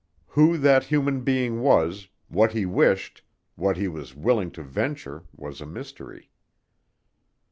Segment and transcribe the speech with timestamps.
[0.29, 3.21] Who that human being was, what he wished,
[3.53, 6.31] what he was willing to venture was a mystery.